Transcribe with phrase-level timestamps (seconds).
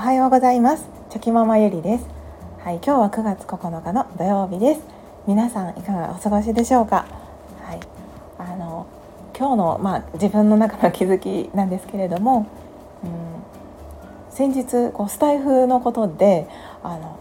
[0.00, 0.88] はようございます。
[1.10, 2.06] チョキママゆりです。
[2.60, 4.80] はい今日は9月9日の土曜日です。
[5.26, 7.04] 皆さんいかがお過ごしでしょうか？
[7.60, 7.80] はい
[8.38, 8.86] あの
[9.38, 12.46] 今日のまあ自分の中の気づきなんですけれども、
[13.04, 16.48] うん、先日こうスタイフのことで
[16.82, 17.20] あの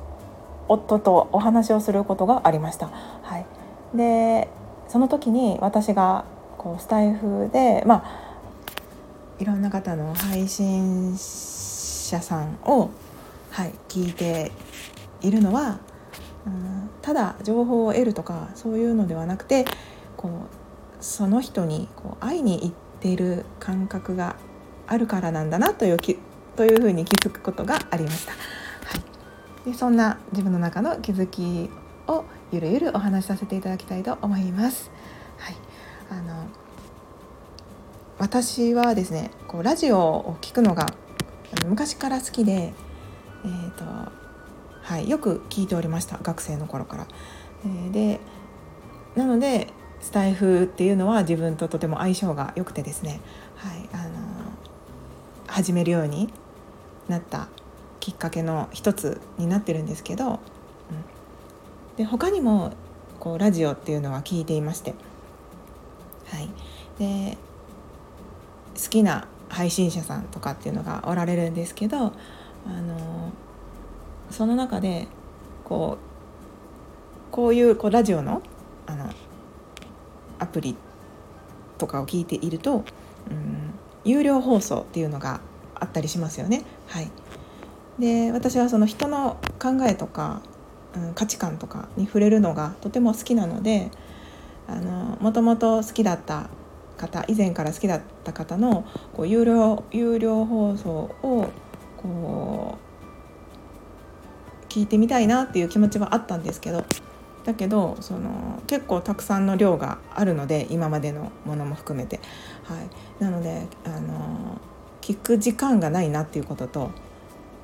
[0.69, 2.87] 夫とお話をすることがありました。
[2.87, 3.45] はい
[3.93, 4.47] で
[4.87, 6.23] その時に私が
[6.57, 8.29] こうスタイフでまあ
[9.37, 11.17] いろんな方の配信
[12.09, 12.89] 者さんを、
[13.51, 14.51] はい、聞いて
[15.21, 15.79] いるのは、
[16.45, 19.65] うん、ただ情報を得るとかそういうのではなくて
[20.17, 24.35] こうその人にこう会いに行っている感覚が
[24.87, 26.17] あるからなんだなというき
[26.55, 28.33] というふうに気づくことがありました。
[28.33, 28.37] は
[29.65, 31.69] い、でそんな自分の中の気づき
[32.07, 34.91] をゆるゆるお話しさせていただきたいと思います。
[35.37, 35.55] はい、
[36.09, 36.47] あの
[38.17, 40.87] 私はですねこうラジオを聞くのが
[41.65, 42.73] 昔から好きで、
[43.43, 43.85] えーと
[44.81, 47.07] はい、よく聞いておりました学生の頃から。
[47.65, 48.19] えー、で
[49.15, 49.67] なので
[50.01, 53.19] スタイフっていうのは自分ととても相性が良くてですね、
[53.55, 54.29] はいあの
[55.47, 56.31] 始めるように
[57.07, 57.47] なった
[57.99, 60.39] きっかけの一つになってるんですけど、うん、
[61.97, 62.71] で他にも
[63.19, 64.93] こうラジオっていうのは聞いていまして、
[66.27, 66.49] はい、
[66.99, 67.37] で
[68.75, 72.01] 好きな配信者さんとかっていうのがおられるんですけどあ
[72.81, 73.31] の
[74.29, 75.07] その中で
[75.65, 78.41] こうこういうこうラジオの
[78.85, 79.09] あの
[80.39, 80.75] アプリ
[81.77, 82.83] とかを聞いていると、
[83.29, 85.41] うん、有料放送っていうのが
[85.75, 86.63] あったりしますよね。
[86.87, 87.09] はい、
[87.99, 90.41] で私はその人の考えとか、
[90.95, 93.91] うん、価値観とかに触れるのがとても好きなので
[95.19, 96.49] もともと好きだった
[96.99, 101.49] 方以前から好きだった方のこう有料有料放送を
[101.97, 106.83] こう聞いてみたいなっていう気持ちはあったんですけど
[107.45, 112.19] だけどその結構たくさんの量があるので今までのものも含めて、
[112.65, 112.75] は
[113.19, 114.59] い、なのであの
[115.01, 116.91] 聞く時間がないなっていうことと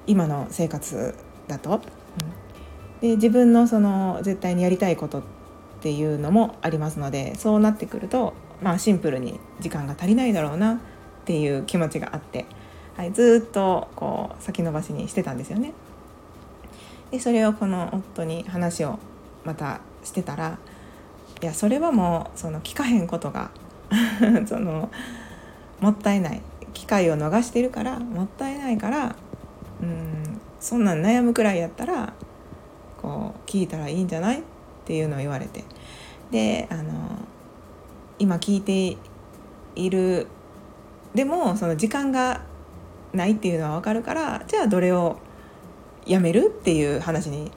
[0.08, 1.14] 今の生活
[1.48, 1.80] だと、うん、
[3.02, 5.45] で自分のその絶対にやりたいことって
[5.86, 10.78] ていうのもありますのでそうなってくるとまあ、シンプルに時間が足りないだろうなっ
[11.26, 12.46] ていう気持ちがあって、
[12.96, 15.74] はい、ずっとこう先延ばしにしてたんですよね。
[17.12, 18.98] でそれをこの夫に話を
[19.44, 20.58] またしてたら
[21.42, 23.52] いやそれはもうその聞かへんことが
[24.48, 24.90] その
[25.80, 26.42] もったいない
[26.74, 29.16] 機会を逃してるからもったいないから
[29.82, 32.14] うんそんなん悩むくらいやったら
[33.02, 34.40] こう聞いたらいいんじゃない？
[34.40, 34.42] っ
[34.86, 35.64] っていうのを言われて。
[36.32, 36.84] であの
[38.18, 38.98] 今聞いて
[39.76, 40.28] いる
[41.14, 42.42] でもその時間が
[43.14, 45.18] ないっていうのは分かるからじゃあどれを
[46.06, 47.52] やめるっていう話に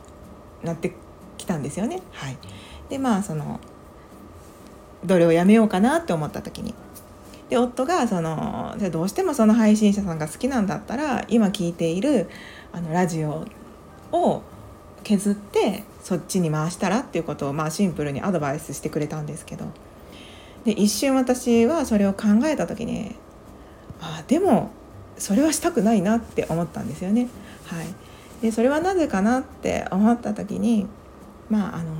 [0.63, 0.95] なって
[1.37, 2.03] きたんですよね。
[2.13, 2.39] はい、
[2.89, 3.61] でまあその
[5.05, 6.75] どれをやめようかなって思った時に。
[7.51, 12.29] で夫がそのじゃどうしてもその配信者さんが好きなんだったら今聞いている
[12.73, 13.47] あのラジオ
[14.13, 14.43] を
[15.03, 19.67] 削ってそっちに回したらっていうことをまあシンプルにアドバイスしてくれたんですけど。
[20.65, 23.15] で一瞬私はそれを考えた時に
[24.01, 24.71] あでも
[25.19, 27.29] それはしたくないなって思ったんですよね。
[27.67, 27.87] はい、
[28.41, 30.87] でそれはなぜかなって思った時に
[31.51, 31.93] まああの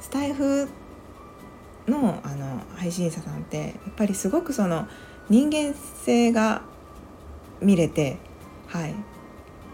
[0.00, 0.66] スタイフ
[1.86, 4.88] のあの配信者さんってやっぱりすごくその
[5.28, 6.62] 人間性が
[7.60, 8.16] 見れて
[8.66, 8.94] はい。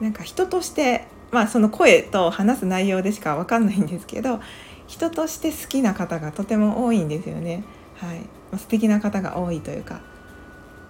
[0.01, 4.41] なんか人としてまあその声と話す内容でしか分かんないんですけど
[4.87, 7.65] 人として好きな方がとても多いんですよね。
[7.97, 8.21] はい、
[8.59, 10.01] 素敵な方が多いというか、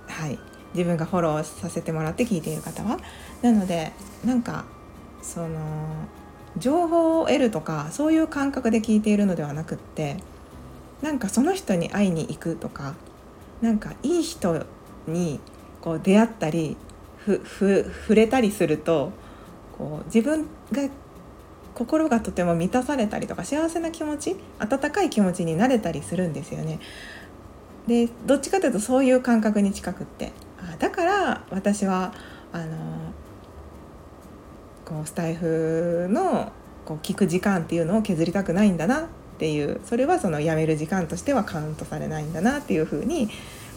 [0.08, 0.38] はい、
[0.74, 2.98] 自分がフォローさせてもらって聞いている方は。
[3.42, 3.92] なので
[4.24, 4.64] なんか
[5.22, 5.48] その
[6.58, 10.16] 情報を得るとかそういう感覚で聞いているのではなくって
[11.02, 12.94] なんかその人に会いに行くとか
[13.60, 14.64] なんかいい人
[15.06, 15.40] に
[15.80, 16.76] こう出会ったり
[17.18, 19.12] ふふ触れたりすると
[19.78, 20.88] こう自分が
[21.74, 26.80] 心がとても満たされたりとか幸せな気持ち温かい気持ちになれたりするんですよね。
[27.86, 32.12] でどっちかというとそういう感覚に近くってあだから私は
[32.52, 32.76] あの
[34.84, 36.52] こうスタイフの
[36.84, 39.04] こう聞く時間っていうのを削りたくないんだなっ
[39.38, 43.28] ていうそれはそのやめる時間としてはカウントされないんだなっていうふうに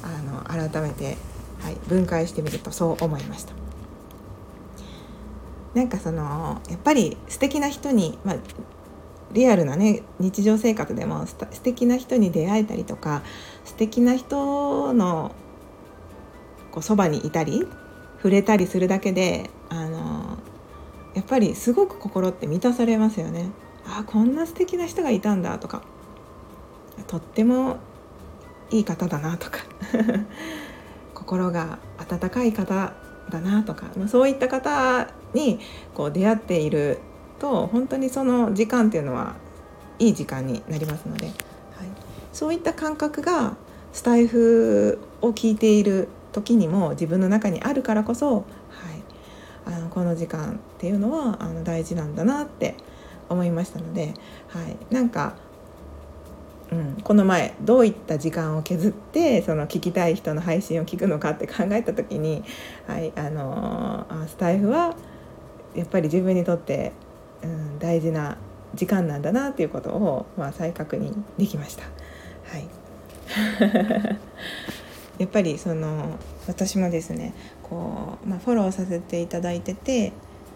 [0.01, 1.17] あの改めて、
[1.59, 3.68] はい、分解してみるとそう思いました。
[5.73, 8.35] なんかそのやっぱり素敵な人に、まあ、
[9.31, 13.21] リアルなね日常生活でも素敵な人に出会えたりとか
[13.65, 15.31] 素敵な人の
[16.71, 17.67] こうそばにいたり
[18.17, 20.37] 触れたりするだけであの
[21.13, 23.49] やっぱりすごく心って満たされますよね。
[23.85, 25.81] あこんな素敵な人がいたんだとか。
[27.07, 27.77] とっても
[28.69, 29.59] いい方だなとか。
[31.15, 32.93] 心が温かい方
[33.29, 33.87] だなとか。
[33.97, 35.59] まあそういった方に
[35.93, 36.99] こう出会っている
[37.39, 39.35] と本当にその時間っていうのは
[39.97, 41.35] いい時間になりますので、はい、
[42.33, 43.55] そういった感覚が
[43.93, 48.43] スタイフを聞いている時にも自分の中にあるからこそ、はい、
[49.65, 52.75] あのこの時間っていうのはあの大事なんだなって
[53.29, 54.13] 思いましたので、
[54.47, 55.35] はい、なんか、
[56.71, 62.43] うん、この前どういった時間を削ってその聞きたい人の配信を聞くのかって考えた時に、
[62.87, 63.11] はい。
[63.15, 64.95] あのー、スタイフは
[65.75, 66.91] やっぱり自分にとって、
[67.43, 68.37] うん、大事な
[68.75, 71.83] 時間なんだなっていうことを、まあ、再確認できました。
[71.83, 72.67] はい
[75.19, 76.17] やっぱりその
[76.47, 80.13] 私もですねこう、まあ、フォローさせていただいてて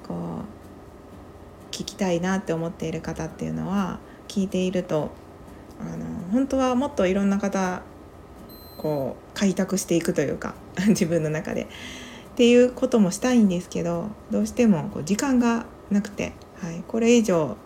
[0.08, 5.12] こう聞きたいなって思っている方っていうのは聞いていると
[5.80, 7.82] あの本当はもっといろんな方
[8.78, 10.56] こう開拓していくというか
[10.88, 11.68] 自分の中で
[12.34, 17.58] っていうこともしたいんですけどどうしてもこう時間がなくて、はい、これ以上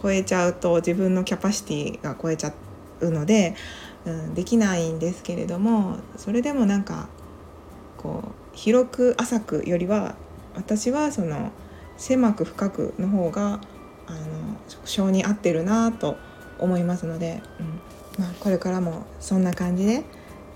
[0.00, 2.52] 超えちゃうと自分のキャパシティが超えちゃ
[3.00, 3.54] うので
[4.06, 7.08] うん、できないんですけれどもそれでもなんか
[7.96, 10.14] こう広く浅くよりは
[10.54, 11.50] 私はその
[11.96, 13.60] 狭く深くの方が
[14.06, 16.16] あの性に合ってるなと
[16.58, 20.04] 思いますので、うんまあ、これからもそんな感じで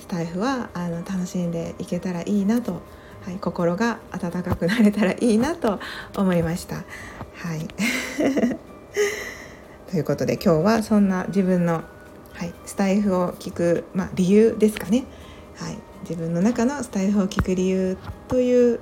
[0.01, 5.81] スタイフはあの楽しんでいけたらいいなと思います、はい、心が温かくなれたらいいなと
[6.17, 6.77] 思いました。
[6.77, 6.83] は
[7.57, 7.67] い
[9.91, 11.85] ということで今日はそんな自分の
[12.35, 15.05] はい、スタイフを聞く、まあ、理由ですかね、
[15.57, 17.97] はい、自分の中のスタイフを聞く理由
[18.29, 18.81] という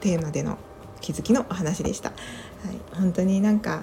[0.00, 0.58] テーマでの
[1.00, 2.10] 気づきのお話でした。
[2.10, 2.14] は
[2.72, 3.82] い、本当になんか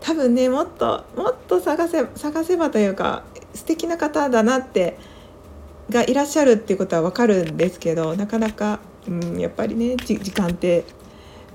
[0.00, 4.96] 多分ねもっともっと探せ探せばというか素敵な方だなって
[5.90, 10.84] がいらっしゃるっていうことは分かるんですけどなかなか、うん、やっぱりね時間って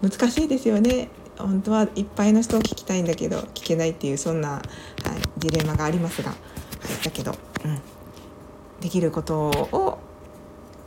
[0.01, 1.09] 難しいですよね。
[1.37, 4.61] 本当はいっぱいの人を聞きたいんだけど聞けないっていうそんな、はい、
[5.39, 7.31] ジレンマがありますが、はい、だけど、
[7.65, 7.79] うん、
[8.79, 9.99] できることを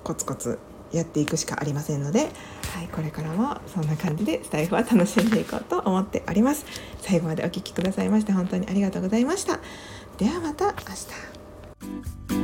[0.05, 0.59] コツコツ
[0.93, 6.65] やっていくしかありませんので、はい、これからもそんな感じでスタイフは楽しんでいこうと思っております。
[7.01, 9.59] 最後までお聴きくださいまして本当にありがとうございました。
[10.19, 10.73] ではまた明
[12.31, 12.44] 日。